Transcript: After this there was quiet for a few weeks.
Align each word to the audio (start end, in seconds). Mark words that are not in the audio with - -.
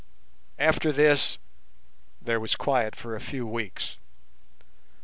After 0.57 0.91
this 0.91 1.37
there 2.19 2.39
was 2.39 2.55
quiet 2.55 2.95
for 2.95 3.15
a 3.15 3.21
few 3.21 3.45
weeks. 3.45 3.97